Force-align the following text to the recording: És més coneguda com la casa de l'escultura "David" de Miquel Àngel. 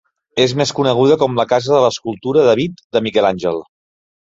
És 0.45 0.55
més 0.61 0.71
coneguda 0.79 1.19
com 1.25 1.37
la 1.41 1.47
casa 1.53 1.75
de 1.75 1.85
l'escultura 1.85 2.49
"David" 2.51 2.87
de 2.97 3.07
Miquel 3.11 3.33
Àngel. 3.35 3.67